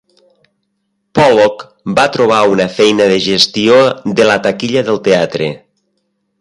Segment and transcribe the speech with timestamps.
[1.19, 1.65] Pollock
[1.99, 3.79] va trobar una feina de gestió
[4.21, 5.55] de la taquilla del teatre.